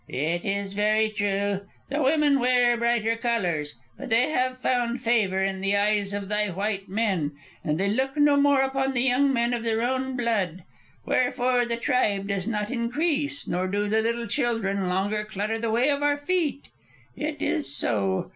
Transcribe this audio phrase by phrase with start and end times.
[0.09, 1.61] "It is very true.
[1.89, 3.75] The women wear brighter colors.
[3.99, 8.17] But they have found favor, in the eyes of thy white men, and they look
[8.17, 10.63] no more upon the young men of their own blood.
[11.05, 15.89] Wherefore the tribe does not increase, nor do the little children longer clutter the way
[15.91, 16.69] of our feet.
[17.15, 18.29] It is so.